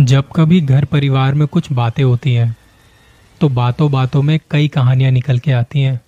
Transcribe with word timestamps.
जब 0.00 0.24
कभी 0.36 0.60
घर 0.60 0.84
परिवार 0.84 1.34
में 1.34 1.48
कुछ 1.48 1.72
बातें 1.72 2.04
होती 2.04 2.34
हैं 2.34 2.56
तो 3.40 3.48
बातों 3.48 3.92
बातों 3.92 4.22
में 4.22 4.40
कई 4.50 4.68
कहानियाँ 4.68 5.10
निकल 5.10 5.38
के 5.38 5.52
आती 5.52 5.80
हैं। 5.80 6.00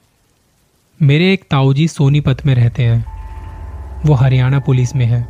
मेरे 1.03 1.33
एक 1.33 1.45
ताऊजी 1.51 1.89
सोनीपत 1.89 2.47
में 2.47 2.55
रहते 2.55 2.83
हैं। 2.83 3.05
वो 4.07 4.15
हरियाणा 4.15 4.59
पुलिस 4.59 4.97
में 4.97 5.07
है। 5.07 5.29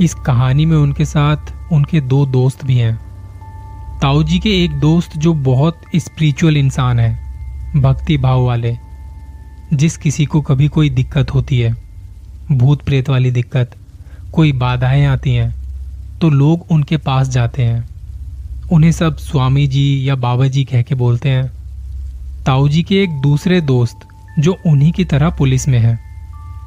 इस 0.00 0.14
कहानी 0.14 0.66
में 0.66 0.76
उनके 0.76 1.04
साथ 1.04 1.72
उनके 1.72 2.00
दो 2.00 2.26
दोस्त 2.26 2.64
भी 2.64 2.78
हैं। 2.78 2.96
ताऊजी 4.00 4.38
के 4.38 4.64
एक 4.64 4.70
दोस्त 4.70 5.16
जो 5.16 5.34
बहुत 5.34 5.82
स्पिरिचुअल 5.96 6.56
इंसान 6.56 7.00
है, 7.00 7.18
भक्ति 7.80 8.16
भाव 8.16 8.42
वाले, 8.42 8.78
जिस 9.72 9.96
किसी 9.96 10.24
को 10.24 10.40
कभी 10.40 10.68
कोई 10.68 10.90
दिक्कत 10.90 11.34
होती 11.34 11.60
है, 11.60 11.76
भूत 12.52 12.82
प्रेत 12.82 13.08
वाली 13.08 13.30
दिक्कत, 13.30 13.76
कोई 14.32 14.52
बाधाएँ 14.52 15.06
आती 15.06 15.34
हैं 15.34 15.59
तो 16.20 16.30
लोग 16.30 16.66
उनके 16.70 16.96
पास 16.96 17.28
जाते 17.28 17.62
हैं। 17.62 17.88
उन्हें 18.72 18.92
सब 18.92 19.16
स्वामी 19.16 19.66
जी 19.66 20.08
या 20.08 20.14
बाबा 20.14 20.46
जी 20.46 20.64
कह 20.64 20.82
के 20.82 20.94
बोलते 20.94 21.28
हैं, 21.28 21.50
ताऊ 22.46 22.68
जी 22.68 22.82
के 22.82 23.02
एक 23.02 23.20
दूसरे 23.20 23.60
दोस्त, 23.60 24.00
जो 24.38 24.56
उन्हीं 24.66 24.92
की 24.92 25.04
तरह 25.04 25.30
पुलिस 25.30 25.68
में 25.68 25.78
है, 25.78 25.98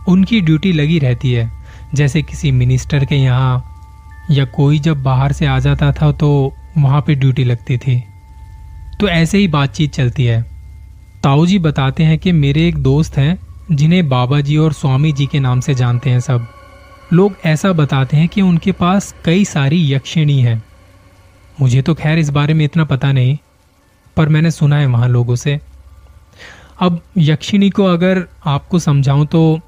उनकी 0.08 0.42
ड्यूटी 0.42 0.72
लगी 0.72 1.00
रहती 1.00 1.32
है। 1.32 1.52
जैसे 1.96 2.22
किसी 2.22 2.52
मिनिस्टर 2.52 3.06
के 3.06 3.16
यहाँ, 3.16 3.64
या 4.32 4.46
कोई 4.46 4.80
जब 4.80 5.04
बाहर 5.04 5.32
से 5.32 5.46
आ 5.46 5.60
जाता 5.60 5.92
था 5.92 6.12
तो 6.12 6.54
वहाँ 6.78 7.02
पे 7.02 7.16
ड्यूटी 7.16 7.44
लगती 7.44 7.78
थी। 7.78 8.04
तो 9.00 9.08
ऐसे 9.08 9.38
ही 9.38 9.48
बातचीत 9.48 9.94
चलती 9.94 10.26
है। 10.26 10.42
ताऊ 11.24 11.46
जी 11.46 11.60
बताते 11.60 12.04
हैं 12.04 12.18
कि 12.20 12.32
मेरे 12.32 12.68
एक 12.68 12.78
दोस्त 12.78 13.18
हैं, 13.18 13.38
जिन्हें 13.72 14.08
बाबा 14.10 14.40
जी 14.42 14.58
और 14.58 14.74
स्वामी 14.74 15.12
जी 15.12 15.26
के 15.26 15.40
नाम 15.40 15.60
से 15.60 15.76
जानते 15.76 16.10
हैं 16.10 16.20
सब। 16.20 16.48
लोग 17.14 17.36
ऐसा 17.46 17.72
बताते 17.74 18.18
हैं 18.18 18.28
कि 18.28 18.42
उनके 18.42 18.72
पास 18.72 19.14
कई 19.26 19.46
सारी 19.46 19.94
यक्षिणी 19.94 20.40
हैं। 20.42 20.62
मुझे 21.62 21.82
तो 21.82 21.94
खैर 21.94 22.20
इस 22.20 22.30
बारे 22.30 22.54
में 22.54 22.64
इतना 22.66 22.84
पता 22.86 23.12
नहीं, 23.12 23.38
पर 24.18 24.30
मैंने 24.30 24.52
सुना 24.52 24.78
है 24.78 24.86
वहाँ 24.86 25.08
लोगों 25.10 25.36
से। 25.36 25.60
अब 26.82 27.02
यक्षिणी 27.18 27.70
को 27.70 27.84
अगर 27.84 28.24
आपको 28.46 28.80
समझाऊं 28.80 29.26
तो 29.26 29.60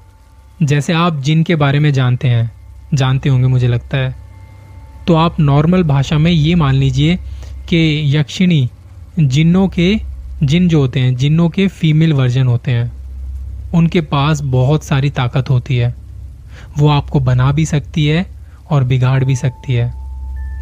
जैसे 0.62 0.92
आप 0.92 1.20
जिन 1.20 1.42
के 1.42 1.54
बारे 1.56 1.78
में 1.78 1.92
जानते 1.92 2.28
हैं, 2.28 2.50
जानते 2.94 3.28
होंगे 3.28 3.46
मुझे 3.46 3.68
लगता 3.68 3.96
है 3.96 4.14
तो 5.06 5.14
आप 5.14 5.38
नॉर्मल 5.40 5.82
भाषा 5.82 6.18
में 6.18 6.30
ये 6.30 6.54
मान 6.54 6.74
लीजिए 6.74 7.16
कि 7.68 8.16
यक्षिणी 8.16 8.68
जिन्नों 9.18 9.66
के, 9.68 9.94
जिन 10.42 10.68
जो 10.68 10.80
होते 10.80 11.00
हैं, 11.00 11.14
जिन्नों 11.16 11.48
के 11.48 11.66
फीमेल 11.68 12.12
वर्जन 12.12 12.46
होते 12.46 12.70
हैं, 12.70 12.90
उनके 13.74 14.00
पास 14.00 14.40
बहुत 14.40 14.84
सारी 14.84 15.10
ताकत 15.10 15.50
होती 15.50 15.76
है। 15.76 15.94
वो 16.78 16.88
आपको 16.88 17.20
बना 17.20 17.50
भी 17.52 17.64
सकती 17.64 18.06
है 18.06 18.26
और 18.70 18.84
बिगाड़ 18.84 19.22
भी 19.24 19.36
सकती 19.36 19.72
है। 19.72 19.86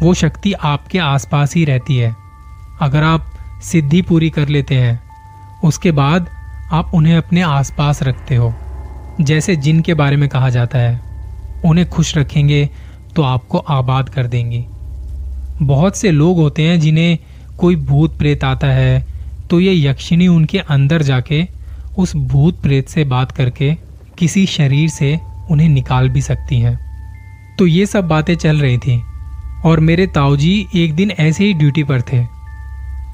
वो 0.03 0.13
शक्ति 0.13 0.53
आपके 0.53 0.99
आसपास 0.99 1.55
ही 1.55 1.65
रहती 1.65 1.97
है। 1.97 2.15
अगर 2.81 3.03
आप 3.03 3.31
सिद्धि 3.63 4.01
पूरी 4.01 4.29
कर 4.29 4.47
लेते 4.47 4.75
हैं, 4.75 4.99
उसके 5.63 5.91
बाद 5.91 6.29
आप 6.71 6.91
उन्हें 6.93 7.15
अपने 7.17 7.41
आसपास 7.41 8.03
रखते 8.03 8.35
हो। 8.35 8.53
जैसे 9.21 9.55
जिन 9.55 9.81
के 9.81 9.93
बारे 9.93 10.15
में 10.15 10.29
कहा 10.29 10.49
जाता 10.49 10.77
है, 10.77 10.99
उन्हें 11.65 11.89
खुश 11.89 12.17
रखेंगे 12.17 12.69
तो 13.15 13.21
आपको 13.21 13.57
आबाद 13.57 14.09
कर 14.09 14.27
देंगी। 14.27 14.65
बहुत 15.61 15.97
से 15.97 16.11
लोग 16.11 16.37
होते 16.37 16.63
हैं 16.63 16.79
जिन्हें 16.79 17.17
कोई 17.57 17.75
भूत 17.75 18.17
प्रेत 18.17 18.43
आता 18.43 18.67
है 18.67 19.05
तो 19.49 19.59
ये 19.59 19.73
यक्षिणी 19.87 20.27
उनके 20.27 20.59
अंदर 20.59 21.01
जाके 21.01 21.47
उस 21.97 22.15
भूत 22.15 22.61
प्रेत 22.61 22.89
से 22.89 23.03
बात 23.03 23.31
करके 23.31 23.71
किसी 24.17 24.45
शरीर 24.45 24.89
से 24.89 25.19
उन्हें 25.51 25.69
निकाल 25.69 26.09
भी 26.09 26.21
सकती 26.21 26.59
हैं। 26.59 26.79
तो 27.59 27.67
ये 27.67 27.85
सब 27.85 28.07
बातें 28.07 28.35
चल 28.35 28.57
रही 28.57 28.77
थी, 28.77 29.03
और 29.65 29.79
मेरे 29.79 30.07
ताऊजी 30.07 30.67
एक 30.75 30.95
दिन 30.95 31.11
ऐसे 31.11 31.43
ही 31.43 31.53
ड्यूटी 31.53 31.83
पर 31.83 32.01
थे। 32.01 32.25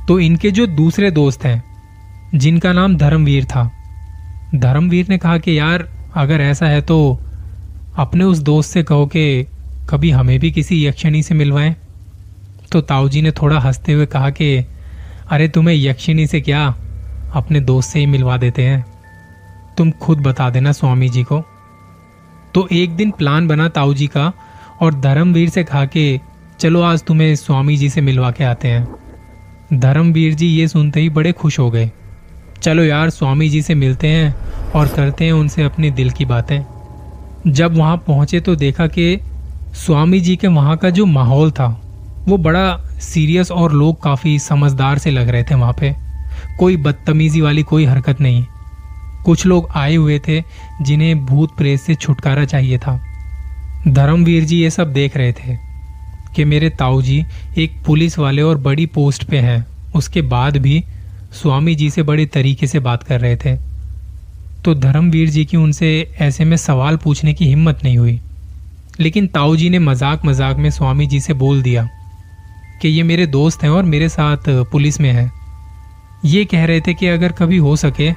तो 0.08 0.20
इनके 0.20 0.52
जो 0.52 0.68
दूसरे 0.68 1.12
दोस्त 1.12 1.46
हैं, 1.46 1.64
जिनका 2.36 2.74
नाम 2.74 2.98
धर्मवीर 2.98 3.46
था, 3.46 3.72
धर्मवीर 4.56 5.06
ने 5.10 5.18
कहा 5.18 5.38
कि 5.38 5.60
यार, 5.60 5.90
अगर 6.16 6.42
ऐसा 6.42 6.66
है 6.66 6.82
तो 6.82 7.20
अपने 7.98 8.24
उस 8.24 8.40
दोस्त 8.40 8.72
से 8.72 8.84
कहो 8.84 9.06
कि 9.06 9.48
कभी 9.90 10.12
हमें 10.12 10.40
भी 10.40 10.52
किसी 10.52 10.86
यक्षिणी 10.86 11.24
से 11.24 11.36
मिलवाएँ। 11.36 11.76
तो 12.72 12.82
ताऊजी 12.82 13.22
ने 13.22 13.32
थोड़ा 13.32 13.60
हँसते 13.60 13.94
हुए 13.94 14.06
कहा 14.06 14.30
कि, 14.30 14.66
अरे 15.32 15.48
तुम्हें 15.48 15.76
यक्षिणी 15.76 16.28
से 16.28 16.42
क्या? 16.42 16.76
अपने 17.34 17.60
दोस्त 17.60 17.90
से 17.90 18.00
ही 18.00 18.06
मिलवा 18.06 18.38
देते 18.38 18.64
हैं। 18.64 18.86
तुम 19.78 19.92
खुद 19.92 20.18
बता 20.18 20.50
देना 20.50 20.72
स्वामी 20.72 21.10
जी 21.10 21.24
को। 21.24 21.51
तो 22.54 22.68
एक 22.72 22.96
दिन 22.96 23.12
प्लान 23.12 23.48
बना 23.48 23.70
ताऊ 23.70 23.94
जी 23.94 24.08
का 24.08 24.34
और 24.82 24.94
धर्मवीर 24.94 25.50
से 25.50 25.64
कहा 25.64 25.86
कि, 25.86 26.20
चलो 26.60 26.82
आज 26.82 27.04
तुम्हें 27.04 27.36
स्वामी 27.36 27.78
जी 27.78 27.90
से 27.90 28.02
मिलवा 28.02 28.32
के 28.32 28.44
आते 28.44 28.68
हैं। 28.68 28.96
धर्मवीर 29.74 30.34
जी 30.34 30.48
ये 30.48 30.68
सुनते 30.68 31.00
ही 31.00 31.10
बड़े 31.10 31.32
खुश 31.32 31.60
हो 31.60 31.72
गए। 31.72 31.92
चलो 32.62 32.84
यार, 32.84 33.10
स्वामी 33.10 33.50
जी 33.50 33.62
से 33.62 33.76
मिलते 33.76 34.08
हैं 34.08 34.36
और 34.76 34.88
करते 34.88 35.26
हैं 35.26 35.32
उनसे 35.32 35.64
अपने 35.64 35.92
दिल 35.92 36.12
की 36.12 36.26
बातें। 36.26 36.62
जब 37.48 37.78
वहाँ 37.78 37.98
पहुँचे 37.98 38.40
तो 38.40 38.56
देखा 38.56 38.88
कि 38.88 39.20
स्वामी 39.74 40.20
जी 40.20 40.36
के 40.36 40.48
वहाँ 40.48 40.78
का 40.78 40.90
जो 40.90 41.06
माहौल 41.06 41.52
था, 41.52 41.82
वो 42.28 42.38
बड़ा 42.38 42.78
सीरियस 43.00 43.52
और 43.52 43.72
लोग 43.72 44.04
काफ़ी 44.04 44.40
समझदार 44.40 44.98
से 44.98 45.12
लग 45.12 45.30
रहे 45.30 45.44
थे 45.44 45.56
वहाँ 45.56 45.74
पे। 45.80 45.96
कोई 46.60 46.78
बदतमीजी 46.78 47.42
वाली 47.42 47.64
कोई 47.64 47.86
हरकत 47.86 48.22
नहीं। 48.22 48.46
कुछ 49.26 49.46
लोग 49.46 49.70
आए 49.72 49.96
हुए 49.96 50.20
थे 50.20 50.42
जिन्हें 50.82 51.26
भूत 51.26 51.56
प्रेत 51.58 51.80
से 51.80 51.96
छुटकारा 51.96 52.46
चाहिए 52.46 52.78
था। 52.78 53.00
धर्मवीर 53.88 54.44
जी 54.44 54.58
ये 54.58 54.70
सब 54.70 54.94
देख 54.94 55.18
रहे 55.18 55.34
थे 55.34 55.58
कि 56.36 56.46
मेरे 56.46 56.70
ताऊ 56.70 57.02
जी 57.02 57.24
एक 57.58 57.82
पुलिस 57.86 58.18
वाले 58.20 58.42
और 58.42 58.58
बड़ी 58.60 58.86
पोस्ट 58.86 59.24
पे 59.24 59.38
हैं। 59.40 59.66
उसके 59.96 60.22
बाद 60.22 60.58
भी 60.58 60.84
स्वामी 61.34 61.76
जी 61.76 61.90
से 61.90 62.04
बड़े 62.04 62.26
तरीके 62.26 62.68
से 62.68 62.80
बात 62.80 63.04
कर 63.04 63.20
रहे 63.20 63.36
थे। 63.36 63.56
तो 64.66 64.74
धर्मवीर 64.76 65.30
जी 65.30 65.46
की 65.46 65.58
उनसे 65.58 65.90
ऐसे 66.22 66.46
में 66.46 66.58
सवाल 66.58 66.98
पूछने 66.98 67.34
की 67.34 67.46
हिम्मत 67.46 67.80
नहीं 67.84 67.98
हुई। 67.98 68.20
लेकिन 69.00 69.28
ताऊ 69.28 69.56
जी 69.56 69.70
ने 69.70 69.80
मज़ाक 69.80 70.26
मज़ाक 70.26 70.58
में 70.58 70.70
स्वामी 70.70 71.08
जी 71.08 71.20
से 71.20 71.34
बोल 71.34 71.62
दिया 71.62 71.88
कि 72.82 72.88
ये 72.88 73.04
मेरे 73.04 73.26
दोस्त 73.28 73.64
हैं 73.64 73.70
और 73.70 73.84
मेरे 73.84 74.10
साथ 74.10 74.50
पुलिस 74.72 75.00
में 75.02 75.12
हैं। 75.12 75.32
ये 76.26 76.44
कह 76.46 76.66
रहे 76.66 76.82
थे 76.82 76.94
कि 76.94 77.08
अगर 77.08 77.32
कभी 77.32 77.58
हो 77.58 77.76
सके 77.76 78.12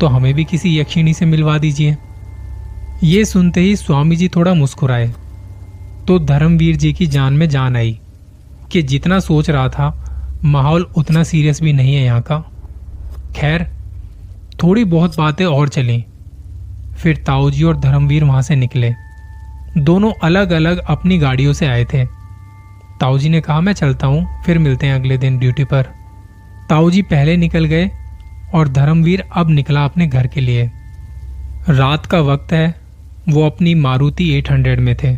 तो 0.00 0.06
हमें 0.06 0.34
भी 0.34 0.44
किसी 0.44 0.80
यक्षिणी 0.80 1.14
से 1.14 1.26
मिलवा 1.26 1.58
दीजिए। 1.58 1.96
ये 3.02 3.24
सुनते 3.24 3.60
ही 3.60 3.76
स्वामी 3.76 4.16
जी 4.16 4.28
थोड़ा 4.28 4.54
मुस्कुराए। 4.54 5.14
तो 6.08 6.18
धर्मवीर 6.18 6.76
जी 6.76 6.92
की 6.92 7.06
जान 7.06 7.32
में 7.32 7.48
जान 7.48 7.76
आई 7.76 8.00
कि 8.72 8.82
जितना 8.82 9.20
सोच 9.20 9.50
रहा 9.50 9.68
था, 9.68 10.10
माहौल 10.44 10.82
उतना 10.96 11.22
सीरियस 11.22 11.62
भी 11.62 11.72
नहीं 11.72 11.94
है 11.94 12.04
यहाँ 12.04 12.22
का। 12.22 12.38
खैर, 13.36 13.66
थोड़ी 14.62 14.84
बहुत 14.84 15.18
बातें 15.18 15.44
और 15.46 15.68
चली। 15.68 16.04
फिर 16.96 17.16
ताऊजी 17.16 17.64
और 17.64 17.76
धर्मवीर 17.76 18.24
वहाँ 18.24 18.42
से 18.42 18.56
निकले। 18.56 18.94
दोनों 19.78 20.12
अलग 20.22 20.50
अलग 20.50 20.78
अपनी 20.78 21.18
गाड़ियों 21.18 21.52
से 21.52 21.66
आए 21.66 21.84
थे। 21.84 22.04
ताऊजी 23.00 23.28
ने 23.28 23.40
कहा, 23.40 23.60
मैं 23.60 23.72
चलता 23.72 24.06
हूँ, 24.06 24.42
फिर 24.42 24.58
मिलते 24.58 24.86
हैं 24.86 24.94
अगले 24.94 25.18
दिन 25.18 25.38
ड्यूटी 25.38 25.64
पर। 25.64 25.82
ताऊजी 26.68 27.02
पहले 27.02 27.36
निकल 27.36 27.64
गए 27.64 27.90
और 28.54 28.68
धर्मवीर 28.68 29.24
अब 29.36 29.50
निकला 29.50 29.84
अपने 29.84 30.06
घर 30.06 30.26
के 30.26 30.40
लिए। 30.40 30.70
रात 31.68 32.06
का 32.06 32.20
वक्त 32.20 32.52
है, 32.52 32.74
वो 33.28 33.46
अपनी 33.46 33.74
मारुति 33.74 34.36
800 34.38 34.80
में 34.80 34.96
थे। 34.96 35.16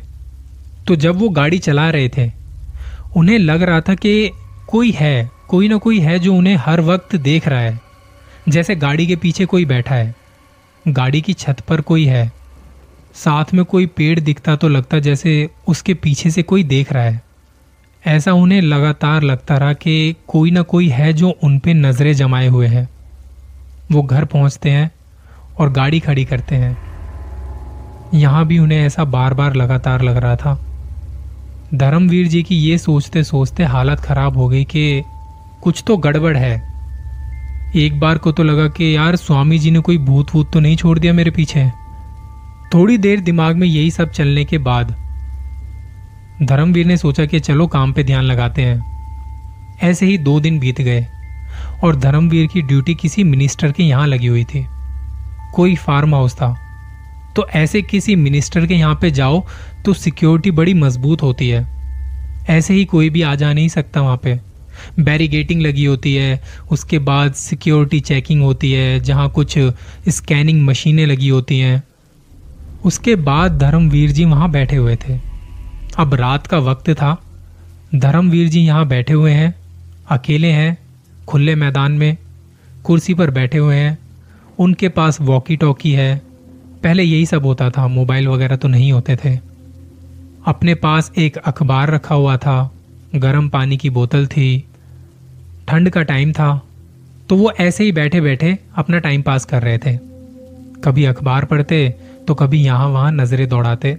तो 0.86 0.96
जब 0.96 1.16
वो 1.16 1.28
गाड़ी 1.28 1.58
चला 1.58 1.90
रहे 1.90 2.08
थे, 2.08 2.32
उन्हें 3.16 3.38
लग 3.38 3.62
रहा 3.62 3.80
था 3.80 3.94
कि 3.94 4.30
कोई 4.68 4.90
है, 4.90 5.30
कोई 5.48 5.68
ना 5.68 5.76
कोई 5.76 6.00
है 6.00 6.18
जो 6.18 6.34
उन्हें 6.34 6.56
हर 6.56 6.80
वक्त 6.80 7.16
देख 7.16 7.48
रहा 7.48 7.60
है, 7.60 7.80
जैसे 8.48 8.76
गाड़ी 8.76 9.06
के 9.06 9.16
पीछे 9.16 9.44
कोई 9.44 9.64
बैठा 9.64 9.94
है। 9.94 10.14
गाड़ी 10.88 11.20
की 11.20 11.32
छत 11.32 11.60
पर 11.60 11.80
कोई 11.80 12.04
है, 12.04 12.32
साथ 13.14 13.44
में 13.54 13.64
कोई 13.64 13.86
पेड़ 13.86 14.20
दिखता 14.20 14.56
तो 14.56 14.68
लगता 14.68 14.98
जैसे 14.98 15.50
उसके 15.68 15.94
पीछे 15.94 16.30
से 16.30 16.42
कोई 16.42 16.62
देख 16.62 16.92
रहा 16.92 17.04
है। 17.04 17.22
ऐसा 18.06 18.32
उन्हें 18.32 18.60
लगातार 18.60 19.22
लगता 19.22 19.56
रहा 19.56 19.72
कि 19.72 20.14
कोई 20.28 20.50
ना 20.50 20.62
कोई 20.62 20.88
है 20.88 21.12
जो 21.12 21.30
उन 21.42 21.58
पे 21.58 21.74
नज़रें 21.74 22.12
जमाए 22.14 22.46
हुए 22.46 22.66
है। 22.66 22.95
वो 23.92 24.02
घर 24.02 24.24
पहुँचते 24.24 24.70
हैं 24.70 24.90
और 25.58 25.72
गाड़ी 25.72 26.00
खड़ी 26.00 26.24
करते 26.24 26.56
हैं। 26.56 26.76
यहाँ 28.14 28.46
भी 28.46 28.58
उन्हें 28.58 28.78
ऐसा 28.78 29.04
बार 29.04 29.34
बार 29.34 29.54
लगातार 29.54 30.02
लग 30.02 30.16
रहा 30.16 30.36
था। 30.36 30.54
धर्मवीर 31.74 32.26
जी 32.26 32.42
की 32.42 32.56
ये 32.56 32.78
सोचते 32.78 33.24
सोचते 33.24 33.64
हालत 33.64 34.00
खराब 34.00 34.36
हो 34.36 34.48
गई 34.48 34.64
कि 34.64 35.02
कुछ 35.62 35.82
तो 35.86 35.96
गड़बड़ 35.96 36.36
है। 36.36 36.54
एक 37.76 38.00
बार 38.00 38.18
को 38.18 38.32
तो 38.32 38.42
लगा 38.42 38.68
कि 38.68 38.96
यार 38.96 39.16
स्वामी 39.16 39.58
जी 39.58 39.70
ने 39.70 39.80
कोई 39.80 39.98
भूत 39.98 40.34
वूत 40.34 40.52
तो 40.52 40.60
नहीं 40.60 40.76
छोड़ 40.76 40.98
दिया 40.98 41.12
मेरे 41.12 41.30
पीछे। 41.30 41.70
थोड़ी 42.74 42.98
देर 42.98 43.20
दिमाग 43.20 43.56
में 43.56 43.66
यही 43.68 43.90
सब 43.90 44.10
चलने 44.10 44.44
के 44.44 44.58
बाद 44.58 44.94
धर्मवीर 46.42 46.86
ने 46.86 46.96
सोचा 46.96 47.26
कि 47.26 47.40
चलो 47.40 47.66
काम 47.66 47.92
पे 47.92 48.04
ध्यान 48.04 48.24
लगाते 48.24 48.62
हैं। 48.62 49.76
ऐसे 49.82 50.06
ही 50.06 50.18
दो 50.18 50.40
दिन 50.40 50.58
बीत 50.58 50.80
गए। 50.80 51.06
और 51.84 51.96
धर्मवीर 51.96 52.46
की 52.46 52.62
ड्यूटी 52.62 52.94
किसी 52.94 53.24
मिनिस्टर 53.24 53.72
के 53.72 53.82
यहाँ 53.82 54.06
लगी 54.06 54.26
हुई 54.26 54.44
थी। 54.44 54.66
कोई 55.54 55.74
फार्म 55.74 56.14
हाउस 56.14 56.34
था। 56.34 56.54
तो 57.36 57.46
ऐसे 57.48 57.82
किसी 57.82 58.16
मिनिस्टर 58.16 58.66
के 58.66 58.74
यहाँ 58.74 58.98
पे 59.00 59.10
जाओ 59.10 59.44
तो 59.84 59.92
सिक्योरिटी 59.92 60.50
बड़ी 60.50 60.74
मज़बूत 60.74 61.22
होती 61.22 61.48
है। 61.48 61.66
ऐसे 62.48 62.74
ही 62.74 62.84
कोई 62.84 63.10
भी 63.10 63.22
आ 63.22 63.34
जा 63.34 63.52
नहीं 63.52 63.68
सकता 63.68 64.00
वहाँ 64.00 64.16
पे। 64.16 64.40
बैरिगेटिंग 65.00 65.62
लगी 65.62 65.84
होती 65.84 66.14
है, 66.14 66.40
उसके 66.70 66.98
बाद 66.98 67.32
सिक्योरिटी 67.32 68.00
चेकिंग 68.00 68.42
होती 68.42 68.72
है, 68.72 69.00
जहाँ 69.00 69.28
कुछ 69.30 69.58
स्कैनिंग 70.08 70.62
मशीनें 70.62 71.06
लगी 71.06 71.28
होती 71.28 71.58
हैं। 71.58 71.82
उसके 72.84 73.14
बाद 73.14 73.58
धर्मवीर 73.58 74.10
जी 74.10 74.24
वहाँ 74.24 74.50
बैठे 74.50 74.76
हुए 74.76 74.96
थे। 74.96 75.18
अब 75.98 76.14
रात 76.14 76.46
का 76.46 76.58
वक्त 76.58 76.90
था। 76.90 77.16
धर्मवीर 77.94 78.48
जी 78.48 78.60
यहाँ 78.60 78.86
बैठे 78.88 79.12
हुए 79.12 79.32
हैं, 79.32 79.54
अकेले 80.10 80.50
हैं। 80.50 80.85
खुले 81.26 81.54
मैदान 81.54 81.92
में 81.92 82.16
कुर्सी 82.84 83.14
पर 83.14 83.30
बैठे 83.30 83.58
हुए 83.58 83.76
हैं। 83.76 83.98
उनके 84.58 84.88
पास 84.88 85.20
वॉकी 85.20 85.56
टॉकी 85.56 85.92
है। 85.92 86.22
पहले 86.82 87.02
यही 87.02 87.26
सब 87.26 87.44
होता 87.44 87.70
था, 87.70 87.86
मोबाइल 87.88 88.28
वगैरह 88.28 88.56
तो 88.56 88.68
नहीं 88.68 88.92
होते 88.92 89.16
थे। 89.16 89.34
अपने 90.46 90.74
पास 90.74 91.12
एक 91.18 91.36
अखबार 91.36 91.90
रखा 91.90 92.14
हुआ 92.14 92.36
था। 92.36 92.72
गर्म 93.14 93.48
पानी 93.48 93.76
की 93.76 93.90
बोतल 93.90 94.26
थी। 94.26 94.64
ठंड 95.68 95.90
का 95.90 96.02
टाइम 96.02 96.32
था। 96.32 96.62
तो 97.28 97.36
वो 97.36 97.50
ऐसे 97.50 97.84
ही 97.84 97.92
बैठे 97.92 98.20
बैठे 98.20 98.58
अपना 98.76 98.98
टाइम 98.98 99.22
पास 99.22 99.44
कर 99.44 99.62
रहे 99.62 99.78
थे। 99.78 99.96
कभी 100.84 101.04
अखबार 101.04 101.44
पढ़ते 101.44 101.94
तो 102.28 102.34
कभी 102.34 102.62
यहाँ 102.64 102.88
वहाँ 102.88 103.12
नज़रें 103.12 103.48
दौड़ाते। 103.48 103.98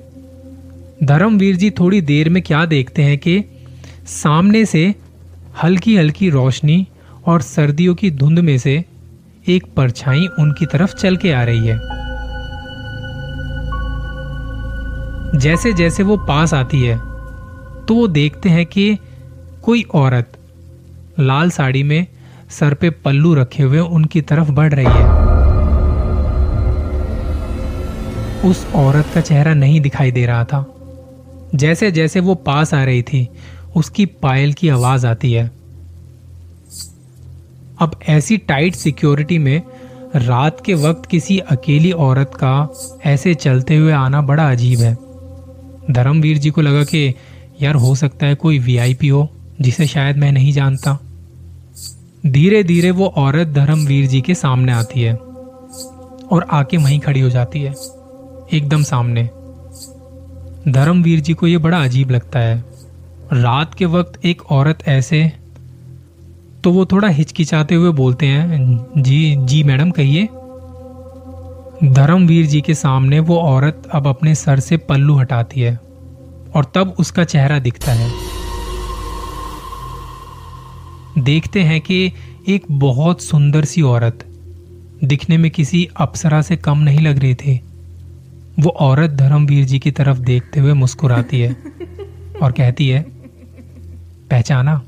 धर्मवीर 1.03 1.55
जी 1.55 1.69
थोड़ी 1.69 2.01
देर 2.01 2.29
में 2.29 2.43
क्या 2.43 2.65
देखते 2.65 3.03
हैं 3.03 3.17
कि 3.17 3.43
सामने 4.05 4.65
से 4.65 4.95
हल्की 5.63 5.95
हल्की 5.97 6.29
रोशनी 6.29 6.87
और 7.27 7.41
सर्दियों 7.41 7.95
की 7.95 8.11
धुंध 8.11 8.39
में 8.39 8.57
से 8.57 8.83
एक 9.49 9.65
परछाई 9.75 10.27
उनकी 10.39 10.65
तरफ़ 10.65 10.95
चल 10.95 11.17
के 11.17 11.31
आ 11.31 11.43
रही 11.43 11.67
है। 11.67 11.79
जैसे 15.39 15.73
जैसे 15.73 16.03
वो 16.03 16.17
पास 16.17 16.53
आती 16.53 16.83
है 16.83 16.97
तो 17.85 17.95
वो 17.95 18.07
देखते 18.07 18.49
हैं 18.49 18.65
कि 18.65 18.97
कोई 19.63 19.83
औरत 19.93 20.37
लाल 21.19 21.49
साड़ी 21.49 21.83
में 21.83 22.07
सर 22.49 22.73
पे 22.73 22.89
पल्लू 22.89 23.33
रखे 23.33 23.63
हुए 23.63 23.79
उनकी 23.79 24.21
तरफ़ 24.21 24.51
बढ़ 24.51 24.73
रही 24.73 24.85
है। 24.85 25.05
उस 28.49 28.65
औरत 28.75 29.05
का 29.15 29.21
चेहरा 29.21 29.53
नहीं 29.53 29.81
दिखाई 29.81 30.11
दे 30.11 30.25
रहा 30.25 30.43
था। 30.43 30.65
जैसे 31.55 31.91
जैसे 31.91 32.19
वो 32.19 32.35
पास 32.35 32.73
आ 32.73 32.83
रही 32.83 33.01
थी, 33.01 33.27
उसकी 33.75 34.05
पायल 34.05 34.53
की 34.53 34.69
आवाज़ 34.69 35.07
आती 35.07 35.33
है। 35.33 35.56
अब 37.79 37.99
ऐसी 38.09 38.37
टाइट 38.37 38.75
सिक्योरिटी 38.75 39.37
में 39.37 39.61
रात 40.15 40.61
के 40.65 40.73
वक्त 40.73 41.09
किसी 41.09 41.37
अकेली 41.39 41.91
औरत 41.91 42.31
का 42.35 42.69
ऐसे 43.05 43.33
चलते 43.33 43.75
हुए 43.75 43.91
आना 43.91 44.21
बड़ा 44.21 44.49
अजीब 44.51 44.79
है। 44.79 44.97
धर्मवीर 45.91 46.37
जी 46.37 46.49
को 46.49 46.61
लगा 46.61 46.83
कि 46.83 47.13
यार 47.61 47.75
हो 47.75 47.95
सकता 47.95 48.25
है 48.25 48.35
कोई 48.35 48.59
वीआईपी 48.59 49.07
हो, 49.07 49.29
जिसे 49.61 49.87
शायद 49.87 50.17
मैं 50.17 50.31
नहीं 50.31 50.51
जानता। 50.51 50.97
धीरे 52.25 52.63
धीरे 52.63 52.91
वो 52.91 53.07
औरत 53.07 53.47
धर्मवीर 53.47 54.07
जी 54.07 54.21
के 54.21 54.35
सामने 54.35 54.71
आती 54.71 55.01
है 55.01 55.13
और 55.13 56.47
आके 56.51 56.77
वहीं 56.77 56.99
खड़ी 56.99 57.19
हो 57.19 57.29
जाती 57.29 57.61
है, 57.61 57.73
एकदम 58.53 58.83
सामने। 58.83 59.29
धर्मवीर 60.67 61.19
जी 61.19 61.33
को 61.33 61.47
यह 61.47 61.59
बड़ा 61.59 61.83
अजीब 61.83 62.11
लगता 62.11 62.39
है। 62.39 62.63
रात 63.33 63.73
के 63.73 63.85
वक्त 63.85 64.25
एक 64.25 64.51
औरत 64.51 64.87
ऐसे 64.87 65.31
तो 66.67 66.71
वो 66.71 66.85
थोड़ा 66.85 67.07
हिचकिचाते 67.07 67.75
हुए 67.75 67.91
बोलते 67.91 68.25
हैं, 68.25 68.77
जी 68.97 69.35
जी 69.35 69.63
मैडम, 69.63 69.91
कहिए। 69.91 70.23
धर्मवीर 71.93 72.45
जी 72.45 72.61
के 72.61 72.73
सामने 72.73 73.19
वो 73.19 73.37
औरत 73.37 73.83
अब 73.91 74.07
अपने 74.07 74.35
सर 74.35 74.59
से 74.59 74.77
पल्लू 74.77 75.15
हटाती 75.15 75.61
है 75.61 75.79
और 76.55 76.71
तब 76.75 76.95
उसका 76.99 77.23
चेहरा 77.23 77.59
दिखता 77.59 77.91
है। 77.91 78.09
देखते 81.19 81.61
हैं 81.61 81.81
कि 81.81 82.11
एक 82.47 82.65
बहुत 82.71 83.21
सुंदर 83.21 83.65
सी 83.65 83.81
औरत, 83.81 84.25
दिखने 85.03 85.37
में 85.37 85.51
किसी 85.51 85.87
अप्सरा 85.97 86.41
से 86.41 86.57
कम 86.57 86.77
नहीं 86.77 86.99
लग 86.99 87.19
रही 87.19 87.35
थी। 87.35 87.61
वो 88.59 88.69
औरत 88.69 89.09
धर्मवीर 89.09 89.65
जी 89.65 89.79
की 89.79 89.91
तरफ़ 89.91 90.17
देखते 90.17 90.59
हुए 90.59 90.73
मुस्कुराती 90.73 91.39
है 91.39 91.55
और 92.43 92.51
कहती 92.51 92.87
है, 92.87 93.01
पहचाना? 94.29 94.81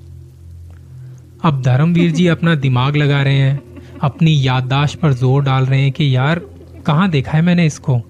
अब 1.44 1.62
धर्मवीर 1.62 2.12
जी 2.12 2.28
अपना 2.28 2.56
दिमाग 2.56 2.96
लगा 2.96 3.22
रहे 3.22 3.38
हैं, 3.38 3.62
अपनी 4.02 4.48
याददाश्त 4.48 5.00
पर 5.00 5.14
ज़ोर 5.14 5.44
डाल 5.44 5.66
रहे 5.66 5.82
हैं 5.82 5.92
कि 5.92 6.16
यार, 6.16 6.40
कहाँ 6.86 7.10
देखा 7.10 7.32
है 7.32 7.42
मैंने 7.42 7.66
इसको? 7.66 8.02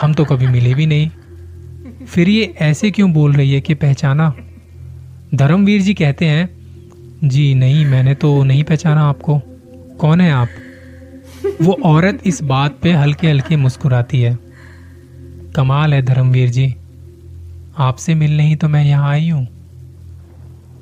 हम 0.00 0.14
तो 0.14 0.24
कभी 0.24 0.46
मिले 0.46 0.74
भी 0.74 0.86
नहीं। 0.86 1.10
फिर 2.06 2.28
ये 2.28 2.54
ऐसे 2.60 2.90
क्यों 2.90 3.12
बोल 3.12 3.32
रही 3.32 3.52
है 3.54 3.60
कि 3.60 3.74
पहचाना? 3.74 4.34
धर्मवीर 5.34 5.82
जी 5.82 5.94
कहते 5.94 6.24
हैं, 6.24 6.48
जी 7.24 7.54
नहीं, 7.54 7.86
मैंने 7.86 8.14
तो 8.14 8.44
नहीं 8.44 8.64
पहचाना 8.64 9.08
आपको। 9.08 9.38
कौन 9.98 10.20
है 10.20 10.32
आप? 10.32 10.48
वो 11.62 11.72
औरत 11.84 12.22
इस 12.26 12.42
बात 12.42 12.78
पे 12.82 12.92
हल्के 12.92 13.28
हल्के 13.28 13.56
मुस्कुराती 13.56 14.20
है। 14.20 14.38
कमाल 15.56 15.94
है 15.94 16.02
धर्मवीर 16.02 16.48
जी। 16.48 16.74
आपसे 17.78 18.14
मिलने 18.14 18.42
ही 18.42 18.56
तो 18.56 18.68
मैं 18.68 18.84
यहाँ 18.84 19.10
आई 19.10 19.28
हूँ। 19.28 19.48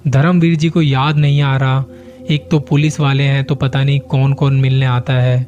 धर्मवीर 0.08 0.56
जी 0.56 0.68
को 0.68 0.82
याद 0.82 1.16
नहीं 1.16 1.42
आ 1.42 1.56
रहा। 1.56 1.84
एक 2.30 2.48
तो 2.50 2.58
पुलिस 2.58 3.00
वाले 3.00 3.22
हैं 3.22 3.44
तो 3.44 3.54
पता 3.54 3.84
नहीं 3.84 4.00
कौन 4.00 4.32
कौन 4.32 4.60
मिलने 4.60 4.86
आता 4.86 5.12
है। 5.12 5.46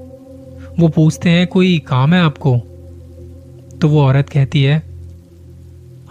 वो 0.78 0.88
पूछते 0.88 1.31
हैं, 1.31 1.46
कोई 1.46 1.78
काम 1.78 2.14
है 2.14 2.20
आपको? 2.20 2.58
तो 3.81 3.88
वो 3.88 4.02
औरत 4.02 4.28
कहती 4.28 4.62
है, 4.62 4.82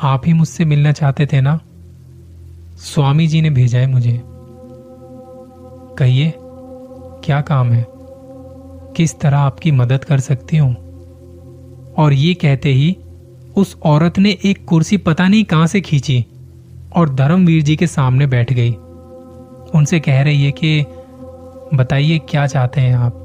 आप 0.01 0.21
ही 0.25 0.33
मुझसे 0.33 0.65
मिलना 0.65 0.91
चाहते 0.91 1.25
थे 1.25 1.41
ना? 1.41 1.59
स्वामी 2.77 3.27
जी 3.27 3.41
ने 3.41 3.49
भेजा 3.49 3.79
है 3.79 3.87
मुझे। 3.87 4.21
कहिए, 5.97 6.33
क्या 7.23 7.41
काम 7.41 7.71
है? 7.71 7.85
किस 8.97 9.19
तरह 9.19 9.37
आपकी 9.37 9.71
मदद 9.71 10.03
कर 10.03 10.19
सकती 10.19 10.57
हूँ? 10.57 10.75
और 11.97 12.13
ये 12.13 12.33
कहते 12.33 12.69
ही 12.69 12.97
उस 13.55 13.77
औरत 13.83 14.19
ने 14.19 14.37
एक 14.45 14.65
कुर्सी 14.65 14.97
पता 14.97 15.27
नहीं 15.27 15.43
कहाँ 15.43 15.67
से 15.67 15.81
खींची। 15.81 16.25
और 16.95 17.09
धर्मवीर 17.15 17.63
जी 17.63 17.75
के 17.75 17.87
सामने 17.87 18.27
बैठ 18.27 18.53
गई। 18.53 18.71
उनसे 19.75 19.99
कह 19.99 20.21
रही 20.21 20.43
है 20.43 20.51
कि 20.51 20.85
बताइए 21.73 22.19
क्या 22.19 22.47
चाहते 22.47 22.81
हैं 22.81 22.95
आप? 22.95 23.17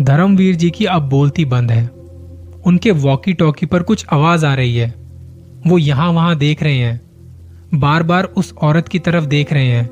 धर्मवीर 0.00 0.54
जी 0.54 0.70
की 0.70 0.84
अब 0.84 1.02
बोलती 1.02 1.44
बंद 1.44 1.70
है। 1.70 1.86
उनके 2.66 2.90
वॉकी 2.90 3.32
टॉकी 3.32 3.66
पर 3.66 3.82
कुछ 3.82 4.06
आवाज़ 4.12 4.46
आ 4.46 4.54
रही 4.54 4.76
है। 4.76 4.94
वो 5.66 5.78
यहाँ 5.78 6.12
वहाँ 6.12 6.36
देख 6.36 6.62
रहे 6.62 6.78
हैं। 6.78 7.00
बार 7.74 8.02
बार 8.02 8.24
उस 8.24 8.54
औरत 8.62 8.88
की 8.88 8.98
तरफ़ 8.98 9.24
देख 9.24 9.52
रहे 9.52 9.66
हैं 9.66 9.90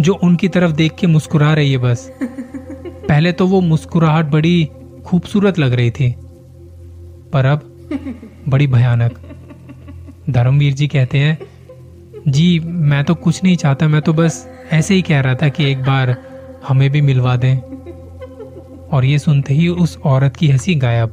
जो 0.00 0.14
उनकी 0.14 0.48
तरफ़ 0.48 0.72
देख 0.72 0.94
के 0.94 1.06
मुस्कुरा 1.06 1.54
रही 1.54 1.72
है 1.72 1.78
बस। 1.78 2.12
पहले 3.08 3.32
तो 3.32 3.46
वो 3.46 3.60
मुस्कुराहट 3.60 4.26
बड़ी 4.26 4.68
खूबसूरत 5.06 5.58
लग 5.58 5.72
रही 5.72 5.90
थी 5.90 6.14
पर 7.32 7.44
अब 7.44 7.72
बड़ी 8.48 8.66
भयानक। 8.66 9.18
धर्मवीर 10.30 10.72
जी 10.72 10.88
कहते 10.88 11.18
हैं 11.18 11.38
जी, 12.28 12.60
मैं 12.60 13.04
तो 13.04 13.14
कुछ 13.14 13.44
नहीं 13.44 13.56
चाहता, 13.56 13.88
मैं 13.88 14.02
तो 14.02 14.12
बस 14.12 14.48
ऐसे 14.72 14.94
ही 14.94 15.02
कह 15.02 15.20
रहा 15.20 15.34
था 15.34 15.48
कि 15.48 15.70
एक 15.70 15.80
बार 15.80 16.16
हमें 16.68 16.90
भी 16.90 17.00
मिलवा 17.00 17.36
दें। 17.36 17.58
और 18.92 19.04
ये 19.04 19.18
सुनते 19.18 19.54
ही 19.54 19.68
उस 19.68 19.98
औरत 20.04 20.36
की 20.36 20.48
हँसी 20.48 20.74
गायब। 20.74 21.12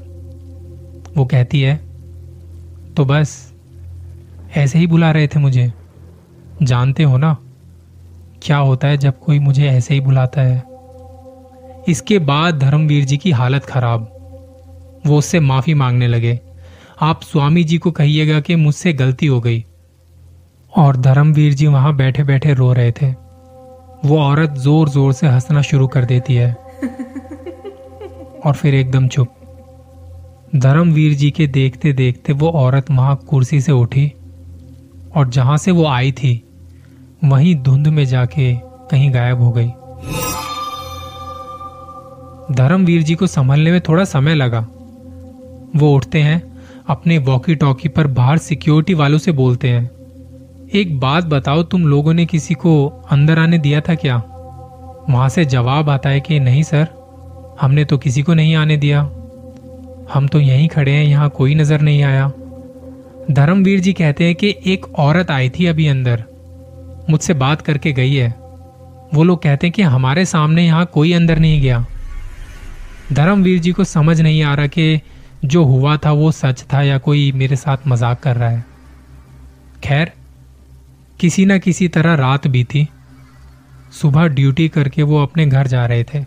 वो 1.18 1.26
कहती 1.26 1.62
है 1.62 1.76
तो 2.98 3.06
बस, 3.06 3.54
ऐसे 4.56 4.80
ही 4.80 4.88
बुला 4.88 5.12
रहे 5.12 5.28
थे 5.28 5.40
मुझे। 5.40 5.74
जानते 6.64 7.04
हो 7.04 7.18
ना, 7.18 7.38
क्या 8.42 8.58
होता 8.58 8.88
है 8.88 8.98
जब 8.98 9.20
कोई 9.20 9.40
मुझे 9.40 9.68
ऐसे 9.68 9.94
ही 9.94 10.00
बुलाता 10.00 10.42
है? 10.42 10.64
इसके 11.88 12.20
बाद 12.20 12.60
धर्मवीर 12.60 13.06
जी 13.06 13.18
की 13.18 13.32
हालत 13.32 13.66
खराब। 13.66 14.02
वो 15.06 15.18
उससे 15.18 15.40
माफ़ी 15.40 15.74
मांगने 15.74 16.08
लगे। 16.08 16.40
आप 17.02 17.24
स्वामी 17.24 17.64
जी 17.64 17.78
को 17.78 17.92
कहिएगा 17.92 18.40
कि 18.40 18.56
मुझसे 18.56 18.94
गलती 18.94 19.26
हो 19.26 19.42
गई। 19.42 19.66
और 20.74 20.98
धर्मवीर 20.98 21.54
जी 21.54 21.68
वहाँ 21.68 21.96
बैठे 21.96 22.24
बैठे 22.24 22.54
रो 22.54 22.72
रहे 22.74 22.92
थे। 22.92 23.12
वो 24.06 24.18
औरत 24.20 24.54
ज़ोर 24.58 24.90
ज़ोर 24.90 25.14
से 25.14 25.28
हंसना 25.28 25.62
शुरू 25.62 25.88
कर 25.88 26.06
देती 26.06 26.36
है। 26.36 26.54
और 28.46 28.54
फिर 28.54 28.76
एकदम 28.76 29.08
चुप। 29.08 29.34
धर्मवीर 30.56 31.14
जी 31.14 31.30
के 31.32 31.48
देखते 31.48 31.94
देखते 31.94 32.34
वो 32.34 32.50
औरत 32.52 32.92
वहाँ 32.92 33.16
कुर्सी 33.30 33.62
से 33.62 33.72
उठी 33.72 34.12
और 35.16 35.30
जहाँ 35.30 35.58
से 35.58 35.72
वो 35.72 35.86
आई 35.86 36.12
थी 36.12 36.44
वहीं 37.24 37.56
धुंध 37.56 37.88
में 37.88 38.06
जाके 38.06 38.54
कहीं 38.92 39.14
गायब 39.14 39.42
हो 39.42 39.52
गई। 39.52 39.70
धर्मवीर 42.56 43.04
जी 43.04 43.16
को 43.16 43.28
संभलने 43.28 43.72
में 43.72 43.82
थोड़ा 43.82 44.04
समय 44.04 44.36
लगा। 44.36 44.60
वो 45.76 45.94
उठते 45.96 46.22
हैं 46.22 46.42
अपने 46.90 47.18
वॉकी 47.18 47.56
टॉकी 47.56 47.90
पर 47.90 48.08
बाहर 48.08 48.38
सिक्योरिटी 48.38 48.94
वालों 48.94 49.18
से 49.18 49.32
बोलते 49.32 49.70
हैं। 49.70 49.90
एक 50.76 51.00
बात 51.00 51.24
बताओ, 51.24 51.64
तुम 51.64 51.86
लोगों 51.88 52.14
ने 52.14 52.26
किसी 52.26 52.54
को 52.54 52.88
अंदर 53.12 53.40
आने 53.40 53.58
दिया 53.58 53.82
था 53.82 53.96
क्या? 53.96 54.16
वहाँ 55.10 55.28
से 55.30 55.46
जवाब 55.46 55.90
आता 55.90 56.10
है 56.10 56.20
कि 56.20 56.40
नहीं, 56.40 56.64
सर। 56.64 56.88
हमने 57.62 57.84
तो 57.86 57.98
किसी 57.98 58.22
को 58.24 58.34
नहीं 58.34 58.56
आने 58.56 58.78
दिया। 58.78 59.02
हम 60.14 60.28
तो 60.28 60.40
यहीं 60.40 60.68
खड़े 60.68 60.92
हैं, 60.92 61.04
यहाँ 61.06 61.30
कोई 61.30 61.56
नज़र 61.56 61.82
नहीं 61.82 62.04
आया। 62.04 62.28
धर्मवीर 63.32 63.80
जी 63.80 63.94
कहते 63.94 64.24
हैं 64.24 64.36
कि 64.36 64.56
एक 64.66 64.86
औरत 65.00 65.32
आई 65.32 65.50
थी 65.50 65.66
अभी 65.66 65.88
अंदर। 65.88 66.24
मुझसे 67.10 67.34
बात 67.34 67.62
करके 67.62 67.92
गई 67.92 68.16
है। 68.16 68.30
वो 69.14 69.24
लोग 69.24 69.42
कहते 69.44 69.68
हैं 69.68 69.74
कि 69.74 69.82
हमारे 69.82 70.26
सामने 70.26 70.66
यहाँ 70.66 70.86
कोई 70.86 71.14
अंदर 71.14 71.40
नहीं 71.40 71.62
गया। 71.62 71.86
धर्मवीर 73.14 73.60
जी 73.60 73.72
को 73.72 73.84
समझ 73.84 74.20
नहीं 74.22 74.44
आ 74.44 74.54
रहा 74.54 74.68
कि 74.68 75.00
जो 75.46 75.64
हुआ 75.64 75.96
था 75.98 76.12
वो 76.12 76.32
सच 76.32 76.66
था 76.74 76.82
या 76.82 76.98
कोई 76.98 77.32
मेरे 77.32 77.56
साथ 77.56 77.88
मज़ाक 77.88 78.20
कर 78.20 78.36
रहा 78.36 78.50
है। 78.50 78.66
खैर 79.84 80.12
किसी 81.20 81.46
ना 81.46 81.58
किसी 81.58 81.88
तरह 81.88 82.14
रात 82.14 82.48
बीती। 82.48 82.88
सुबह 83.92 84.28
ड्यूटी 84.28 84.68
करके 84.70 85.04
वो 85.04 85.22
अपने 85.24 85.46
घर 85.46 85.68
जा 85.68 85.86
रहे 85.86 86.04
थे 86.04 86.26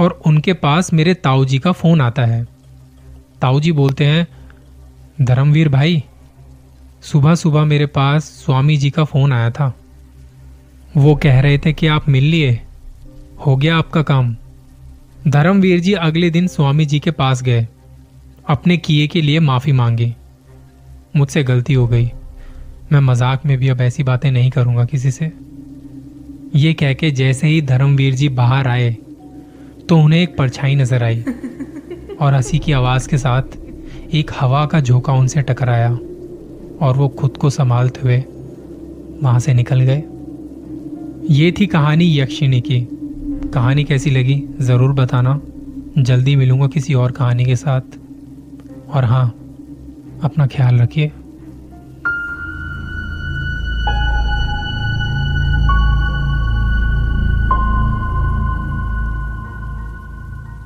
और 0.00 0.20
उनके 0.26 0.52
पास 0.52 0.92
मेरे 0.92 1.14
ताऊ 1.14 1.44
जी 1.44 1.58
का 1.58 1.72
फ़ोन 1.72 2.00
आता 2.00 2.24
है। 2.24 2.44
ताऊ 3.40 3.60
जी 3.60 3.72
बोलते 3.72 4.04
हैं, 4.04 4.26
धर्मवीर 5.22 5.68
भाई, 5.68 6.02
सुबह 7.02 7.34
सुबह 7.34 7.64
मेरे 7.64 7.86
पास 7.86 8.24
स्वामी 8.24 8.76
जी 8.76 8.90
का 8.90 9.04
फ़ोन 9.04 9.32
आया 9.32 9.50
था। 9.50 9.72
वो 10.96 11.14
कह 11.16 11.40
रहे 11.40 11.58
थे 11.58 11.72
कि 11.72 11.86
आप 11.86 12.08
मिल 12.08 12.24
लिए, 12.24 12.60
हो 13.46 13.56
गया 13.56 13.76
आपका 13.76 14.02
काम। 14.02 14.36
धर्मवीर 15.28 15.80
जी 15.80 15.92
अगले 15.92 16.30
दिन 16.30 16.46
स्वामी 16.46 16.86
जी 16.86 16.98
के 17.00 17.10
पास 17.10 17.42
गए, 17.42 17.66
अपने 18.48 18.76
किए 18.76 19.06
के 19.06 19.22
लिए 19.22 19.40
माफ़ी 19.40 19.72
मांगी। 19.72 20.14
मुझसे 21.16 21.42
गलती 21.44 21.74
हो 21.74 21.86
गई। 21.88 22.10
मैं 22.92 23.00
मज़ाक 23.00 23.44
में 23.46 23.56
भी 23.58 23.68
अब 23.68 23.80
ऐसी 23.80 24.02
बातें 24.02 24.30
नहीं 24.30 24.50
करूँगा 24.50 24.84
किसी 24.84 25.10
से। 25.10 25.30
ये 26.54 26.72
कह 26.72 26.92
के 26.92 27.10
जैसे 27.10 27.46
ही 27.46 27.60
धर्मवीर 27.62 28.14
जी 28.14 28.28
बाहर 28.30 28.68
आए 28.68 28.90
तो 29.88 29.98
उन्हें 29.98 30.20
एक 30.20 30.36
परछाई 30.36 30.74
नज़र 30.74 31.04
आई 31.04 31.24
और 32.20 32.34
हँसी 32.34 32.58
की 32.58 32.72
आवाज़ 32.72 33.08
के 33.08 33.18
साथ 33.18 33.56
एक 34.14 34.30
हवा 34.40 34.64
का 34.66 34.80
झोंका 34.80 35.12
उनसे 35.12 35.42
टकराया 35.42 35.90
और 36.80 36.96
वो 36.96 37.08
खुद 37.18 37.36
को 37.36 37.50
संभालते 37.50 38.00
हुए 38.00 38.18
वहाँ 39.22 39.38
से 39.40 39.54
निकल 39.54 39.80
गए। 39.80 40.02
ये 41.30 41.52
थी 41.52 41.66
कहानी 41.66 42.18
यक्षिणी 42.18 42.60
की। 42.60 42.80
कहानी 43.54 43.84
कैसी 43.84 44.10
लगी, 44.10 44.42
ज़रूर 44.60 44.92
बताना। 44.92 45.40
जल्दी 45.98 46.36
मिलूँगा 46.36 46.66
किसी 46.66 46.94
और 46.94 47.12
कहानी 47.12 47.44
के 47.44 47.56
साथ। 47.56 47.98
और 48.88 49.04
हाँ 49.04 49.26
अपना 50.24 50.46
ख्याल 50.46 50.80
रखिए। 50.80 51.12